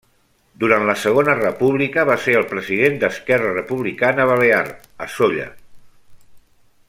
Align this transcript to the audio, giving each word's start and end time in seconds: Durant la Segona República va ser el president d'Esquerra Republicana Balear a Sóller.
Durant 0.61 0.85
la 0.89 0.95
Segona 1.01 1.35
República 1.41 2.05
va 2.11 2.15
ser 2.23 2.35
el 2.39 2.47
president 2.55 2.97
d'Esquerra 3.03 3.53
Republicana 3.59 4.27
Balear 4.33 4.67
a 5.07 5.11
Sóller. 5.17 5.49